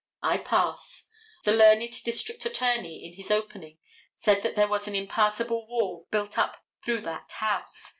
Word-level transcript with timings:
I 0.23 0.39
pass. 0.39 1.09
The 1.43 1.51
learned 1.53 1.93
district 2.03 2.43
attorney, 2.43 3.05
in 3.05 3.13
his 3.13 3.29
opening, 3.29 3.77
said 4.17 4.41
that 4.41 4.55
there 4.55 4.67
was 4.67 4.87
an 4.87 4.95
impassable 4.95 5.67
wall 5.67 6.07
built 6.09 6.39
up 6.39 6.57
through 6.83 7.01
that 7.01 7.31
house. 7.33 7.89